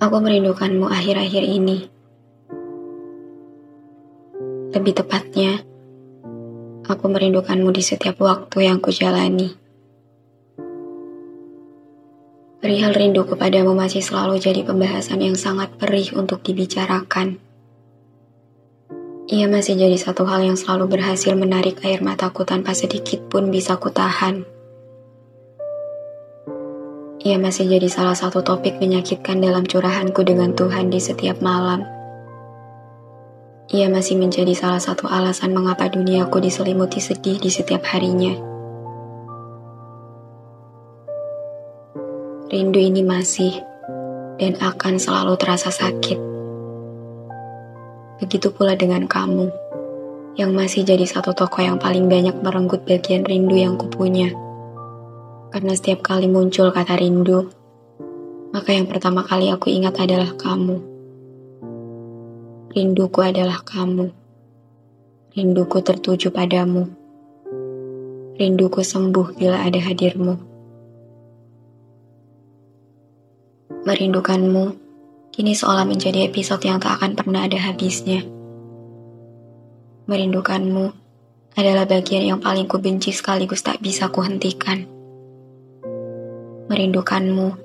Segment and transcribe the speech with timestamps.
[0.00, 1.84] Aku merindukanmu akhir-akhir ini.
[4.72, 5.60] Lebih tepatnya,
[6.88, 9.52] aku merindukanmu di setiap waktu yang kujalani.
[12.64, 17.36] Perihal rindu kepadamu masih selalu jadi pembahasan yang sangat perih untuk dibicarakan.
[19.28, 23.76] Ia masih jadi satu hal yang selalu berhasil menarik air mataku tanpa sedikit pun bisa
[23.76, 24.48] kutahan.
[27.20, 31.84] Ia masih jadi salah satu topik menyakitkan dalam curahanku dengan Tuhan di setiap malam.
[33.76, 38.32] Ia masih menjadi salah satu alasan mengapa duniaku diselimuti sedih di setiap harinya.
[42.48, 43.52] Rindu ini masih
[44.40, 46.16] dan akan selalu terasa sakit.
[48.24, 49.52] Begitu pula dengan kamu,
[50.40, 54.32] yang masih jadi satu tokoh yang paling banyak merenggut bagian rindu yang kupunya.
[55.50, 57.50] Karena setiap kali muncul kata rindu,
[58.54, 60.78] maka yang pertama kali aku ingat adalah kamu.
[62.70, 64.14] Rinduku adalah kamu.
[65.34, 66.86] Rinduku tertuju padamu.
[68.38, 70.38] Rinduku sembuh bila ada hadirmu.
[73.82, 74.64] Merindukanmu
[75.34, 78.22] kini seolah menjadi episode yang tak akan pernah ada habisnya.
[80.06, 80.94] Merindukanmu
[81.58, 84.99] adalah bagian yang paling kubenci sekaligus tak bisa kuhentikan.
[86.70, 87.58] Merindukanmu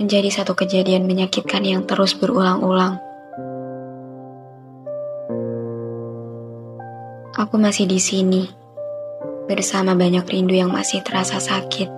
[0.00, 2.96] menjadi satu kejadian menyakitkan yang terus berulang-ulang.
[7.36, 8.48] Aku masih di sini,
[9.44, 11.92] bersama banyak rindu yang masih terasa sakit.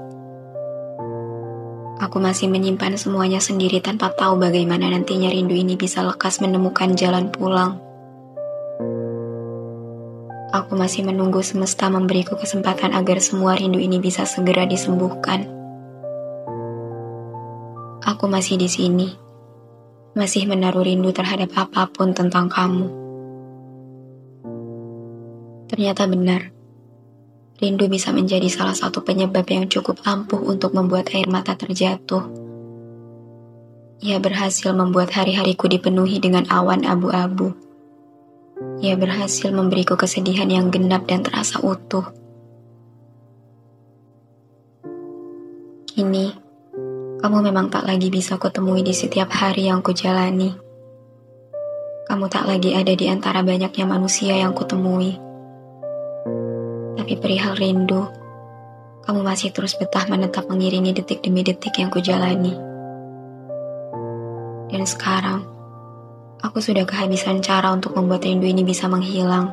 [2.02, 7.30] Aku masih menyimpan semuanya sendiri tanpa tahu bagaimana nantinya rindu ini bisa lekas menemukan jalan
[7.30, 7.78] pulang.
[10.50, 15.57] Aku masih menunggu semesta memberiku kesempatan agar semua rindu ini bisa segera disembuhkan.
[18.08, 19.12] Aku masih di sini,
[20.16, 22.88] masih menaruh rindu terhadap apa pun tentang kamu.
[25.68, 26.48] Ternyata benar,
[27.60, 32.24] rindu bisa menjadi salah satu penyebab yang cukup ampuh untuk membuat air mata terjatuh.
[34.00, 37.52] Ia berhasil membuat hari-hariku dipenuhi dengan awan abu-abu.
[38.80, 42.08] Ia berhasil memberiku kesedihan yang genap dan terasa utuh.
[45.92, 46.47] Kini,
[47.18, 50.54] kamu memang tak lagi bisa kutemui di setiap hari yang kujalani.
[52.06, 55.18] Kamu tak lagi ada di antara banyaknya manusia yang kutemui.
[56.94, 58.06] Tapi perihal rindu,
[59.02, 62.54] kamu masih terus betah menetap mengiringi detik demi detik yang kujalani.
[64.70, 65.42] Dan sekarang,
[66.38, 69.50] aku sudah kehabisan cara untuk membuat rindu ini bisa menghilang.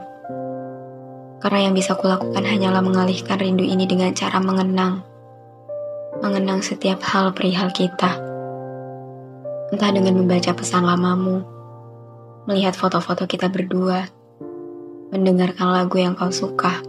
[1.41, 5.14] Karena yang bisa kulakukan hanyalah mengalihkan rindu ini dengan cara mengenang.
[6.23, 8.15] Mengenang setiap hal perihal kita.
[9.73, 11.41] Entah dengan membaca pesan lamamu,
[12.45, 14.07] melihat foto-foto kita berdua,
[15.09, 16.85] mendengarkan lagu yang kau suka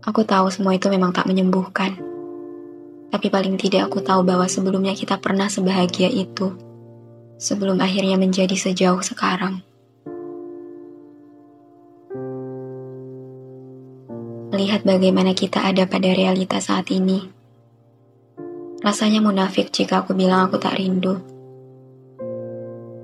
[0.00, 1.92] Aku tahu semua itu memang tak menyembuhkan.
[3.12, 6.56] Tapi paling tidak aku tahu bahwa sebelumnya kita pernah sebahagia itu.
[7.36, 9.60] Sebelum akhirnya menjadi sejauh sekarang.
[14.60, 17.24] Melihat bagaimana kita ada pada realita saat ini.
[18.84, 21.16] Rasanya munafik jika aku bilang aku tak rindu.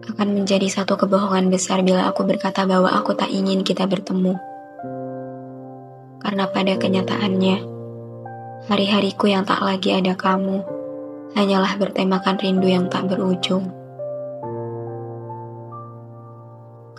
[0.05, 4.37] Akan menjadi satu kebohongan besar bila aku berkata bahwa aku tak ingin kita bertemu
[6.21, 7.57] karena pada kenyataannya,
[8.69, 10.61] hari-hariku yang tak lagi ada kamu
[11.33, 13.73] hanyalah bertemakan rindu yang tak berujung.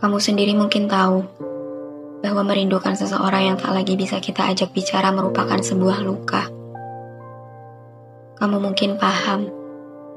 [0.01, 1.21] Kamu sendiri mungkin tahu
[2.22, 6.50] bahwa merindukan seseorang yang tak lagi bisa kita ajak bicara merupakan sebuah luka.
[8.38, 9.50] Kamu mungkin paham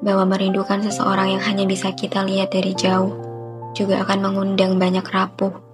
[0.00, 3.16] bahwa merindukan seseorang yang hanya bisa kita lihat dari jauh
[3.76, 5.70] juga akan mengundang banyak rapuh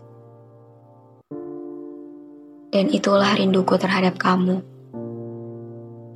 [2.76, 4.60] dan itulah rinduku terhadap kamu.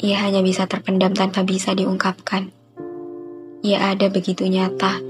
[0.00, 2.52] Ia hanya bisa terpendam tanpa bisa diungkapkan.
[3.60, 5.00] Ia ada begitu nyata,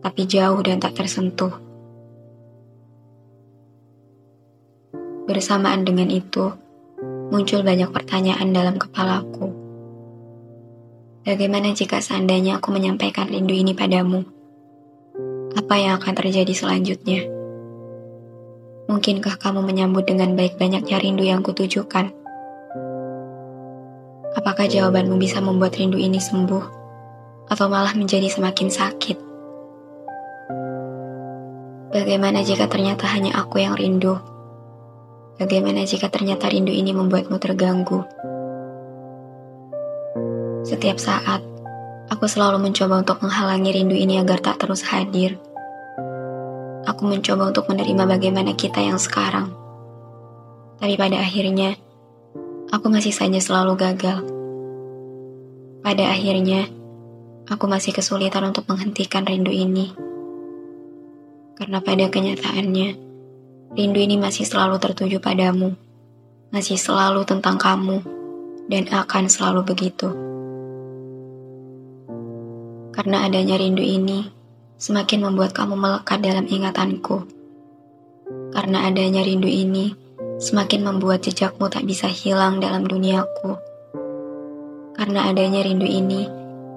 [0.00, 1.67] tapi jauh dan tak tersentuh.
[5.28, 6.56] Bersamaan dengan itu,
[7.28, 9.52] muncul banyak pertanyaan dalam kepalaku.
[11.20, 14.24] Bagaimana jika seandainya aku menyampaikan rindu ini padamu?
[15.52, 17.28] Apa yang akan terjadi selanjutnya?
[18.88, 22.08] Mungkinkah kamu menyambut dengan baik banyaknya rindu yang kutujukan?
[24.32, 26.64] Apakah jawabanmu bisa membuat rindu ini sembuh?
[27.52, 29.18] Atau malah menjadi semakin sakit?
[31.92, 34.37] Bagaimana jika ternyata hanya aku yang rindu?
[35.38, 38.02] Bagaimana jika ternyata rindu ini membuatmu terganggu?
[40.66, 41.46] Setiap saat,
[42.10, 45.38] aku selalu mencoba untuk menghalangi rindu ini agar tak terus hadir.
[46.90, 49.54] Aku mencoba untuk menerima bagaimana kita yang sekarang.
[50.82, 51.78] Tapi pada akhirnya,
[52.74, 54.26] aku masih saja selalu gagal.
[55.86, 56.66] Pada akhirnya,
[57.46, 59.94] aku masih kesulitan untuk menghentikan rindu ini.
[61.54, 63.07] Karena pada kenyataannya,
[63.68, 65.76] Rindu ini masih selalu tertuju padamu,
[66.48, 68.00] masih selalu tentang kamu,
[68.64, 70.08] dan akan selalu begitu.
[72.96, 74.24] Karena adanya rindu ini,
[74.80, 77.28] semakin membuat kamu melekat dalam ingatanku.
[78.56, 79.92] Karena adanya rindu ini,
[80.40, 83.52] semakin membuat jejakmu tak bisa hilang dalam duniaku.
[84.96, 86.24] Karena adanya rindu ini,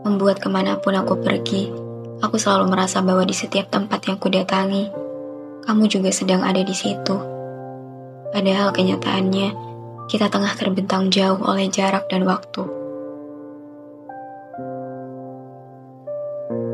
[0.04, 1.72] membuat ke mana pun aku pergi,
[2.20, 5.00] aku selalu merasa bahwa di setiap tempat yang kudatangi,
[5.66, 7.16] kamu juga sedang ada di situ.
[8.31, 9.50] Padahal kenyataannya,
[10.08, 12.63] kita tengah terbentang jauh oleh jarak dan waktu.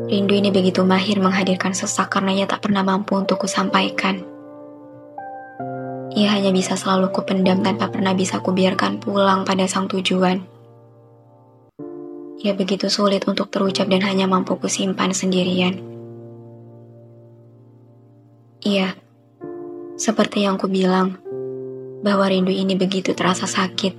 [0.08, 4.24] Rindu ini begitu mahir menghadirkan sesak karena ia tak pernah mampu untuk kusampaikan.
[6.16, 10.40] Ia hanya bisa selalu kupendam tanpa pernah bisa kubiarkan pulang pada sang tujuan.
[12.38, 15.87] Ia begitu sulit untuk terucap dan hanya mampu kusimpan sendirian.
[18.68, 18.92] Iya,
[19.96, 21.16] seperti yang ku bilang,
[22.04, 23.96] bahwa rindu ini begitu terasa sakit.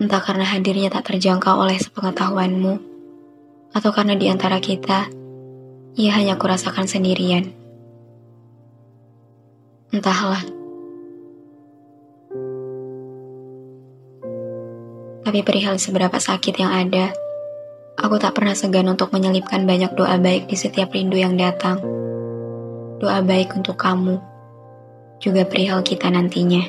[0.00, 2.74] Entah karena hadirnya tak terjangkau oleh sepengetahuanmu,
[3.76, 5.12] atau karena di antara kita,
[6.00, 7.52] ia hanya kurasakan sendirian.
[9.92, 10.40] Entahlah.
[15.28, 17.12] Tapi perihal seberapa sakit yang ada,
[18.00, 22.07] aku tak pernah segan untuk menyelipkan banyak doa baik di setiap rindu yang datang
[22.98, 24.18] doa baik untuk kamu,
[25.22, 26.62] juga perihal kita nantinya.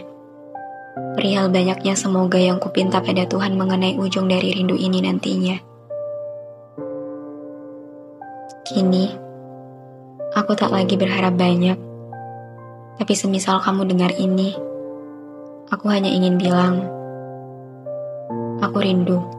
[1.17, 5.57] Perihal banyaknya semoga yang kupinta pada Tuhan mengenai ujung dari rindu ini nantinya.
[8.69, 9.05] Kini,
[10.37, 11.77] aku tak lagi berharap banyak,
[13.01, 14.53] tapi semisal kamu dengar ini,
[15.73, 16.85] aku hanya ingin bilang,
[18.61, 19.38] aku rindu.